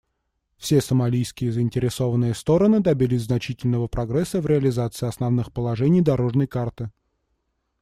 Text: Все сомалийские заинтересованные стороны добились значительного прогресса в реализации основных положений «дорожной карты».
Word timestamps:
Все 0.57 0.81
сомалийские 0.81 1.51
заинтересованные 1.51 2.33
стороны 2.33 2.79
добились 2.79 3.21
значительного 3.21 3.87
прогресса 3.87 4.41
в 4.41 4.47
реализации 4.47 5.05
основных 5.07 5.53
положений 5.53 6.01
«дорожной 6.01 6.47
карты». 6.47 6.89